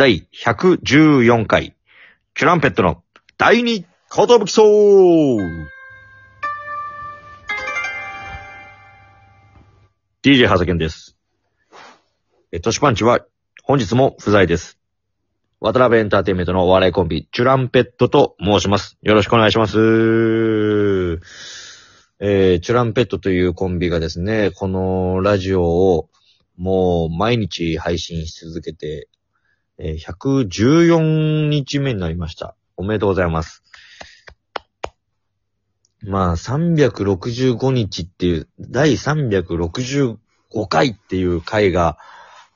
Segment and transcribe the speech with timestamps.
[0.00, 1.76] 第114回、
[2.34, 3.02] チュランペットの
[3.36, 5.38] 第二ことぶきそう
[10.22, 11.18] !DJ はさけんです。
[12.50, 13.26] え、トシパンチは
[13.62, 14.78] 本日も不在です。
[15.60, 18.96] 渡辺エンターテイメントのお笑いコンビ、チュランペットと申します。
[19.02, 19.76] よろしくお願いします。
[22.20, 26.08] えー、チュランペットというコンビがですね、このラジオを
[26.56, 29.09] もう毎日配信し続けて、
[29.82, 32.54] えー114日目になりました。
[32.76, 33.62] おめでとうございます。
[36.02, 40.18] まあ、365日っていう、第365
[40.68, 41.98] 回っていう回が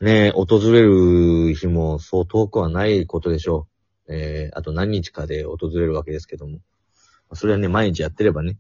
[0.00, 3.68] ね、訪れる日もそう遠くはないことでしょ
[4.06, 4.14] う。
[4.14, 6.58] えー、あと何日かで訪れるわけですけども。
[7.32, 8.58] それはね、毎日やってればね。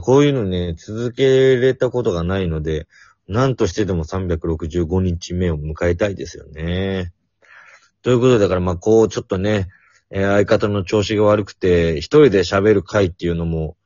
[0.00, 2.88] こういうのね、続けれたことがないので、
[3.26, 7.12] 何としてでも365日目を迎えたいですよね。
[8.06, 9.66] ということ、だからまあこうちょっとね、
[10.10, 13.76] えー相方の調子が悪くて、一人で喋る回っていうのも、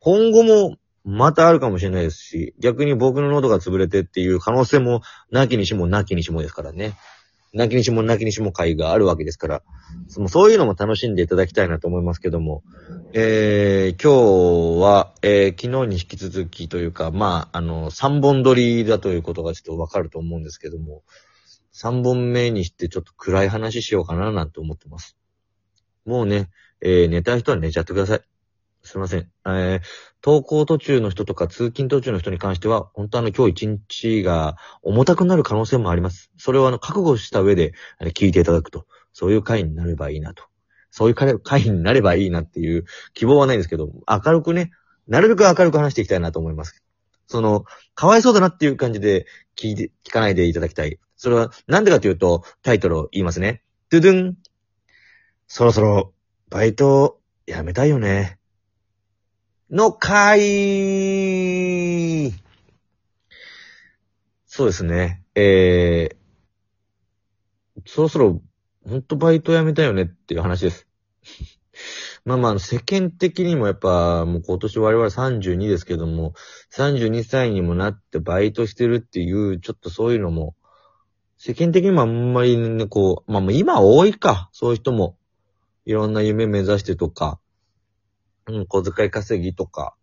[0.00, 6.94] 今後もまたあるかもしれないですし、逆に僕の喉が潰れてっていう可能性も、なきにしもなきにしもですからね。
[7.52, 9.62] なきにしもなきにしも回があるわけですから、
[10.06, 12.62] そのそういうのも楽しんでいただきたいなと思いますけども、
[13.12, 21.02] えー、今日は、えー、昨日に引き続きというか、まあ、あの、3本撮りだということがちょっとわかると思うんですけども、
[21.78, 25.16] 3本目にしてちょっと暗い話しようかななんて思ってます。
[26.04, 28.20] もうね、えー、寝たい人は寝ちゃってください。
[28.82, 29.30] すいません。
[29.46, 29.80] えー、
[30.24, 36.32] 登校途中の人とか通勤途中の人に関しては、本当あの今日一日が重たくなる可能性もあります。
[36.36, 40.44] それをあの覚悟した上で聞いていただくと、そういう回になればいいなと。
[40.90, 44.72] そういう回になればいいなっていう希望はないんですけど、明るくね、
[45.06, 46.82] なるべく明るく話していきたいなと思います。
[47.26, 50.98] その、かわいそうだなっていう感じで聞いて、聞かないでいただきたい。
[51.18, 53.62] それはなんでかというと、タイトルを言いますね。
[53.90, 54.36] ドゥドゥン。
[55.48, 56.14] そろそろ、
[56.48, 58.38] バイト、やめたいよね。
[59.70, 60.38] の回
[64.46, 65.24] そうですね。
[65.34, 68.40] えー、そろそろ、
[68.88, 70.86] ほんとバイト辞めたいよねっていう話です。
[72.24, 76.34] まあまあ、世間的にもやっぱ、もう今年我々32ですけども、
[76.72, 80.54] 32歳にもなってバイトしてるっていう、ちょっとそういうのも、
[81.38, 85.16] 世間的にもあんまりね、こう、まあまあ今多いか、そういう人も。
[85.84, 87.40] いろんな夢目指してとか、
[88.46, 89.94] うん、小遣い稼ぎとか、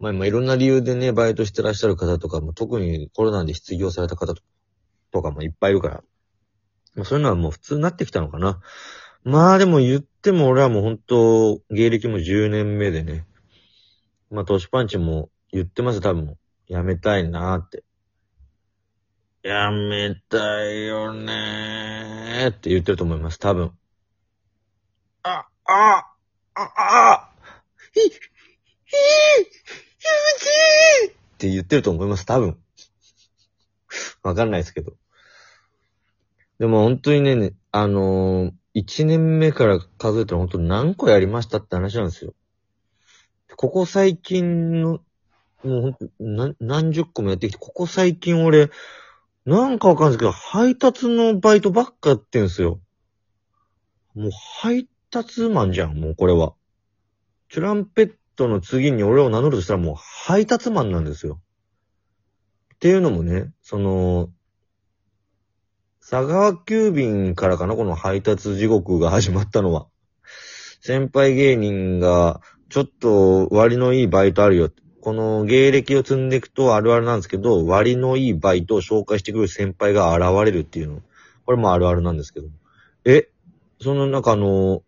[0.00, 4.34] まあ、まあ、いろんな理由でね、バイトしてらっしゃる方とかも、特にコロナで失業された方
[5.12, 6.02] とかもいっぱいいるから、
[6.96, 8.60] まあ、そういうのはもう普通になってきたのかな。
[9.22, 13.24] まあでも言っても俺はもう本当、芸歴も10年目でね、
[14.28, 16.36] まあ、トシパンチも言ってます、多分。
[16.66, 17.84] やめたいなーって。
[19.42, 23.72] やめたいよねーって言ってると思います、多分。
[25.24, 26.06] あ、あ、
[26.54, 27.30] あ、あ、
[27.92, 28.18] ひ、ひ、ひむ
[31.08, 32.56] ちって言ってると思います、多分。
[34.22, 34.92] わかんないですけど。
[36.60, 42.32] でも本当にね、ねあのー、1年目から数えたら本当に何個やりましたって話なんですよ。
[43.56, 45.00] ここ最近の、
[45.64, 48.70] もうほんと、な何十個もやってきて、ここ最近俺、
[49.44, 52.80] なんかわかんないですけど、配達のバイトばっかやってんすよ。
[54.14, 54.30] もう
[54.60, 56.54] 配達マンじゃん、もうこれは。
[57.48, 61.40] チュランペットの次に俺を名乗るとしたらもう配達マンなんですよ。
[62.74, 64.30] っていうのもね、その、
[66.00, 69.88] 佐川急便からかな、この配達地獄が始まったのは。
[70.80, 74.82] 先輩芸人が、ちょっと割のいいバイトあるよって。
[75.02, 81.02] この芸歴を積んでいくとあるあるなんですけど、割のいいバイトを紹介してくる先輩が現れるっていうの。
[81.44, 82.46] これもあるあるなんですけど。
[83.04, 83.28] え、
[83.80, 84.84] その中の、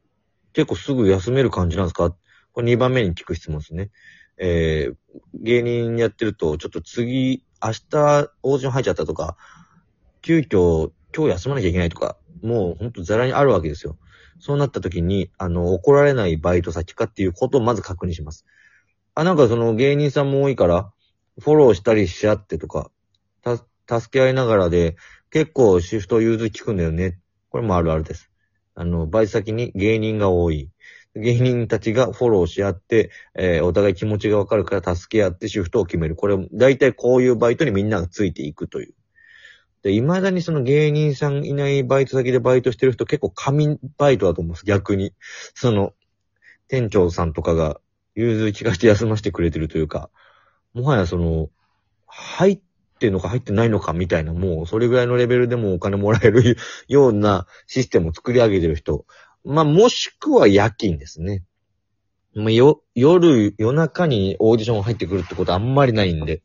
[0.53, 2.15] 結構すぐ休める感じなんですか？
[2.53, 3.91] これ2番目に聞く質問ですね。
[4.39, 4.95] えー、
[5.35, 9.37] 芸人やってると、ちょっと次、明日オーディ入っちゃったとか、
[10.23, 13.99] 急遽今日休まなきゃいけないとか、もうほんとザラにあるわけですよ。
[14.39, 18.45] そうなった時に、あの、怒られないバイト先かっていうことをまず確認します。
[19.15, 20.93] あ、なんかその芸人さんも多いから、
[21.41, 22.91] フォローしたりし合ってとか、
[23.43, 23.57] た、
[24.01, 24.97] 助け合いながらで、
[25.31, 27.21] 結構シフト融通聞くんだよね。
[27.49, 28.31] これもあるあるです。
[28.75, 30.71] あの、バイト先に芸人が多い。
[31.15, 36.17] 芸人たちがフォローし合って、えーお互い気持ちがわかるから助け合ってシフトを決める。
[36.17, 38.95] これ、大体こういうバイトにみんながついていくという。
[39.83, 45.13] で、未だにその芸人さんいないバイト先でバイトしてる人結構神バイトだと思うんです、逆に。
[45.55, 45.93] その、
[46.67, 47.81] 店長さんとかが
[48.15, 50.11] 融通聞かして休ませてくれてるというか、
[50.72, 51.51] もはやその、
[52.07, 52.61] 配っ
[52.99, 56.57] てんのか入ってないのかみたいな、もうそれぐらいのレベルでもお金もらえる
[56.89, 59.05] ようなシステムを作り上げてる人。
[59.45, 61.45] まあ、もしくは夜勤ですね。
[62.34, 66.43] まあ、よ、夜、夜中にオーディション入ってくるってことあんまりないんで。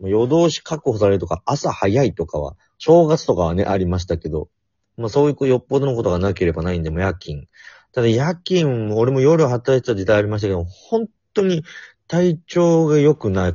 [0.00, 4.48] 夜通し確保されるとか、朝早いとかは、正月とかはね、ありましたけど、
[4.96, 7.46] まあそういうよっぽどのことがなければないんで、も夜勤。
[7.94, 11.62] ただ夜勤、俺も夜働いてた時代ありましたけど、本当に
[12.08, 13.54] 体調が良くない、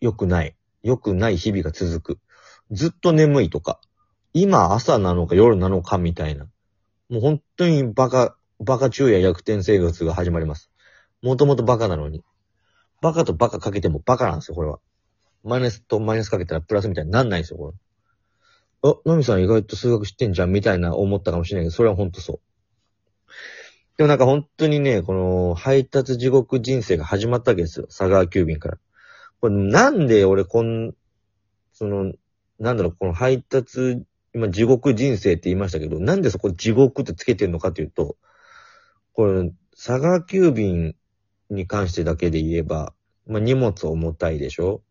[0.00, 2.18] 良くない、良くない日々が続く。
[2.70, 3.78] ずっと眠いとか、
[4.32, 6.46] 今朝なのか夜なのかみたいな。
[7.10, 10.70] もう本当にバカ、バカ中や逆転生活が始まります。
[11.22, 12.24] もともとバカなのに。
[13.02, 14.78] バカとバカかけてもバカなんですよ、これは。
[15.44, 17.74] マイナスとマイナスかけたらプラスみたいになんないんですよ、こ
[18.82, 18.90] れ。
[18.90, 22.40] あ、ナミさん意外と数学知ってんじゃん、みたいな思ったかもしれないけど、それはほんとそう。
[23.96, 27.86] でもなんか本当にね、この配達地獄人生が始まったわけですよ。
[27.86, 28.78] 佐川急便から。
[29.40, 30.92] これなんで俺こん、
[31.72, 32.12] その、
[32.58, 34.02] なんだろう、この配達、
[34.34, 38.16] 今地獄人生って言いましたけど、なんでそこ地獄ってつけてるのかっていうと、
[39.14, 40.94] これ、佐川急便
[41.48, 42.92] に関してだけで言えば、
[43.26, 44.82] まあ、荷物重たいでしょ？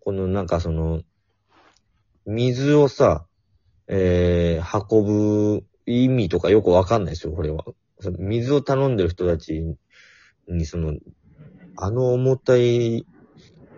[0.00, 1.02] このなんかその、
[2.24, 3.26] 水をさ、
[3.88, 5.04] えー、運
[5.60, 7.64] ぶ意味とかよくわかんないですよ、これは。
[8.00, 9.62] その水を頼んでる人たち
[10.48, 10.94] に、その、
[11.76, 13.06] あの重たい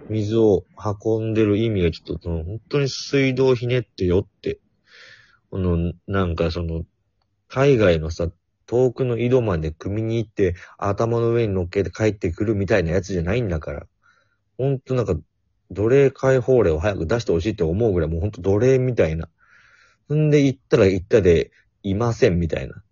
[0.08, 0.64] 水を
[1.04, 4.58] 運んでる意味がちょっと、その、本当に水道ひねってよって、
[5.50, 6.84] この、なんかその、
[7.48, 8.28] 海外のさ、
[8.66, 13.86] 遠くの井戸まで組みに行って、頭の上に乗っけて帰ってくるみたいなやつじゃないんだから。
[14.58, 15.16] ほんとなんか、
[15.70, 19.28] 奴隷解放令を早く出してほしいって思うぐらい、もうほんと奴隷みたいな。
[20.14, 21.50] んで行ったら行ったで、
[21.82, 22.82] いませんみたいな。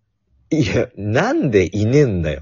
[0.51, 2.41] いや、なんでいねえんだよ。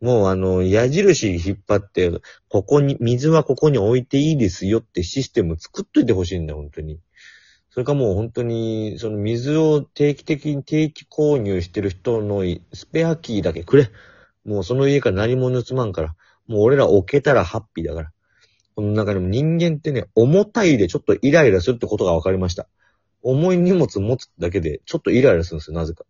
[0.00, 2.12] もうあの、矢印引っ張って、
[2.48, 7.00] ここに、水はここに置いていいですよってシステム作っといてほしいんだよ、本当に。
[7.70, 12.42] それかもう本当に、その水を定期的に定期購入してる人の
[12.72, 13.90] スペアキーだけくれ。
[14.44, 16.14] もうその家から何も盗まんから。
[16.46, 18.12] もう俺ら置けたらハッピーだから。
[18.76, 22.68] この中でも人間ってね、重たいでちょっとイライラするってことが分かりました。
[23.22, 26.04] 重い荷物持つだけでちょっとイライラするんですよ、なぜか。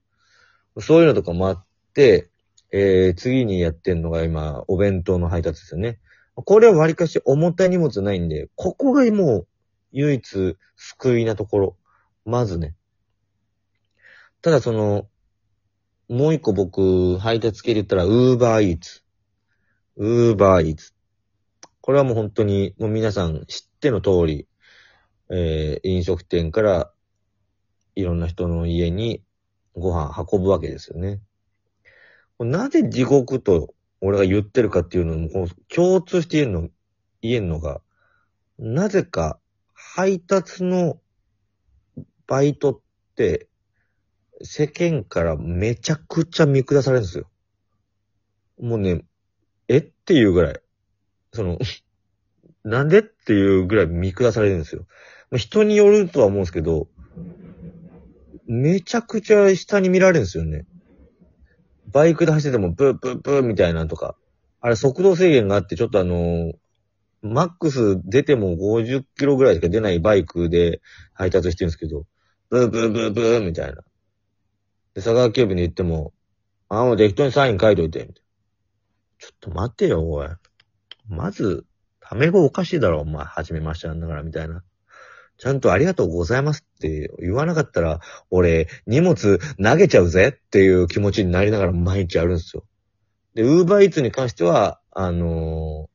[0.81, 1.65] そういうのとかもあっ
[1.95, 2.31] て、
[2.71, 5.99] えー、次にやってんのが今、お弁当の配達ですよね。
[6.35, 9.49] これは割かし重たい荷物ないんで、ここがもう
[9.93, 11.77] 唯一救いなところ。
[12.25, 12.75] まずね。
[14.43, 15.09] ただその、
[16.09, 19.03] もう一個僕、配達系で言ったら、ウーバーイーツ。
[19.97, 20.95] ウーバーイーツ。
[21.81, 24.47] これはもう本当に、もう皆さん知っての通り、
[25.31, 26.93] えー、飲食店から
[27.95, 29.23] いろんな人の家に
[29.79, 31.21] ご飯運ぶわけですよね。
[32.39, 36.69] なぜ地獄と俺が言ってるかっていうのも、この共通して言えるの、
[37.23, 37.81] 言えるのが、
[38.59, 39.39] なぜか
[39.75, 41.01] 配達の
[42.27, 42.81] バイトっ
[43.17, 43.49] て、
[44.43, 47.29] 世間からめちゃくちゃ見下されるんですよ。
[48.61, 49.05] もうね、
[49.67, 50.61] えっていうぐらい。
[51.33, 51.59] その、
[52.65, 54.87] なんでっていうぐらい見下されるんですよ。
[55.37, 56.89] 人によるとは思うんですけど、
[58.49, 60.67] めちゃくちゃ下に見られるんですよね。
[61.93, 64.17] バイクで走っててもブーブーブーみたいなとか。
[64.61, 66.53] あれ速度制限があってちょっとあのー、
[67.23, 70.81] マックス出ても50キロぐらいしか出ないバイクで
[71.13, 72.07] 配達してるんですけど、
[72.51, 73.83] ブーブーブーブーみたいな。
[74.95, 76.13] で、佐川急便に行っても、
[76.69, 78.21] あ、もう適当にサイン書いといて、みたいな。
[79.19, 80.29] ちょっと待てよ、おい。
[81.09, 81.67] まず、
[82.01, 84.63] タメ語おかしいだろ、お前、はじめましてなんだから、みたいな。
[85.39, 92.65] ちゃんとありがとうございますって言わなかったら、俺、荷物投げちゃうぜっていう気持ちになりながら毎日やるんですよ。
[93.35, 95.91] で、ウーバーイーツに関しては、あの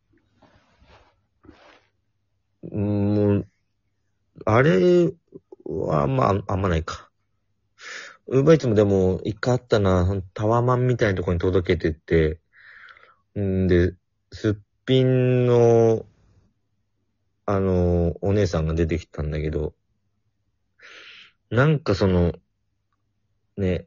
[2.66, 3.48] ー、もう、
[4.46, 5.14] あれ
[5.66, 7.10] は、まあ、あんまないか。
[8.28, 12.40] ウーバーイーツもでも、一回あったな、タワマンみたいなとこに届けてって、
[13.40, 13.94] んで、
[14.32, 14.54] すっ
[14.86, 16.06] ぴんの
[17.46, 19.74] あの、お姉さんが出てきたんだけど、
[21.54, 22.34] なんかその、
[23.58, 23.86] ね、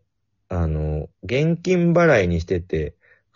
[0.48, 2.94] あの、現金払いにしてて、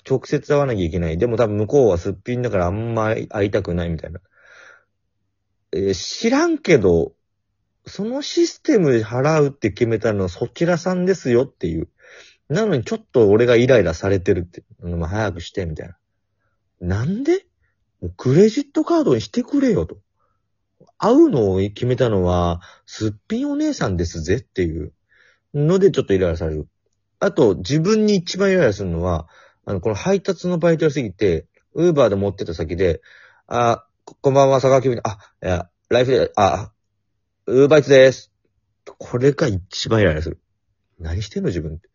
[0.08, 1.18] 直接会わなきゃいけない。
[1.18, 4.20] でも多分向こうはすっぴんだからあんま会いたくないみたいな。
[5.72, 7.12] えー、知らんけど、
[7.86, 11.88] そのシステムで払うって決めたのはそちらさんですよっていう。
[12.48, 14.62] なのにちょっと俺がイライラされてるって。
[14.80, 15.96] まあ、早くしてみたいな。
[16.80, 17.46] なんで？
[18.16, 19.98] クレジットカードにしてくれよと。
[21.02, 24.92] 会うのを決めたのは、すっぴんお姉さんですぜっていう
[25.54, 26.68] のでちょっとイライラされる。
[27.18, 29.26] あと、自分に一番イライラするのは、
[29.64, 33.00] あの、この配達のバイトやすぎて、ウーバーで持ってた先で、
[33.46, 36.70] あ、ここんばんは、佐川急便、あ、いや、ライフで、あ、
[37.46, 38.30] ウーバイツです。
[38.98, 40.38] これが一番イライラする。
[40.98, 41.88] 何してんの自分って。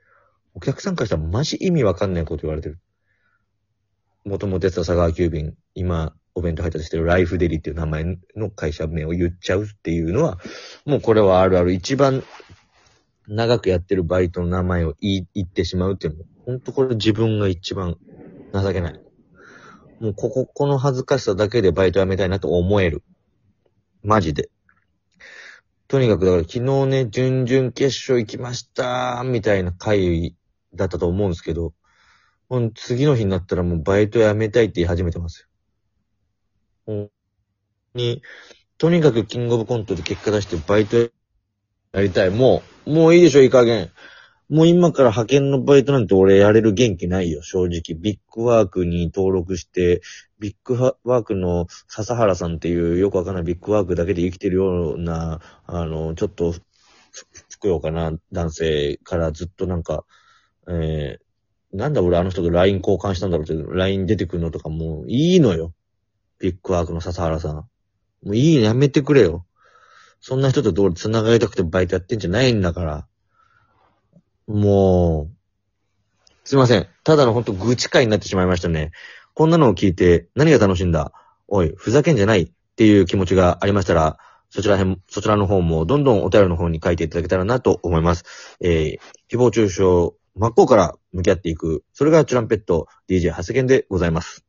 [0.56, 2.80] お客さんからしたらマジ意味わかんないこと言われてる。
[4.24, 10.38] もともとやってた佐川急便、今、お弁当配達してるライフデリっていう名前の会社名を言っちゃうっていうのは、
[10.86, 12.24] もうこれはあるある一番
[13.28, 17.96] 長くやってるバイトの名前を言言ってしまうっていうのも、ほんとこれ自分が一番
[18.54, 19.00] 情けない。
[20.02, 23.02] もうここ、この恥ずかしさだけでバイト辞めたいなと思える。
[24.04, 24.50] マジで。
[25.88, 30.36] とにかくだから昨日ね、準々決勝行きましたみたいな回
[30.74, 31.74] だったと思うんですけど、
[32.50, 35.48] もう次の日になったらもうバイト辞めたいって言い始めてますよ。
[36.88, 38.22] に、
[38.78, 41.10] とにかくキングオブコントで結果出してバイトや
[42.02, 42.30] りたい。
[42.30, 43.90] もう、もういいでしょ、いい加減。
[44.48, 47.98] もう今から派遣のバイトなんて俺やれる元気ないよ、正直。
[47.98, 50.02] ビッグワークに登録して、
[50.40, 56.62] ビッグワークの笹原さんっていうよくわかんないビッグワークだけで生きてるような、あの、ちょっと、ふ
[57.50, 60.06] ふくよかな男性からずっとなんか、
[60.68, 65.74] えー、なんだ俺あの人と LINE 交換したんだろうって、LINE 出てくるのとかもういいのよ。
[66.46, 67.56] ビッグワークの笹原さん。
[67.56, 67.68] も
[68.26, 69.48] ういいのやめてくれよ。
[70.22, 73.08] そんな人とどう繋がりたくてバイトやってんじゃないんだから。
[74.46, 75.36] もう、
[76.44, 76.88] すいません。
[77.04, 78.92] ただのほんと愚痴会になってしまいましたね。
[79.34, 81.14] こんなのを聞いて何が楽しいんだ？
[81.48, 84.20] おい、ふざけんじゃないっていう気持ちがありましたら、
[84.52, 88.24] そちらへん、そちらの方もどんどんお便りの方に書いていただけたらなと思います。
[88.62, 89.82] えー、誹謗中傷、
[90.36, 91.84] 真っ向から向き合っていく。
[91.94, 94.46] それがチュランペット DJ 長谷健でございます。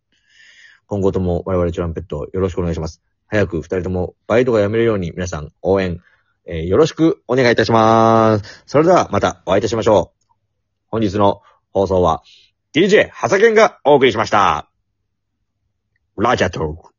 [0.87, 3.03] 今後とも我々チュランペットよろしくお願いします。
[3.27, 6.01] 早く二人ともバイトが辞めるように皆さん応援、
[6.47, 8.63] えーよろしくお願いいたします。
[8.67, 10.27] それではまたお会いいたしましょう。
[10.89, 12.23] 本日の放送は
[12.73, 14.69] DJ ハサケンがお送りしました。
[16.17, 16.96] ラジャトーク。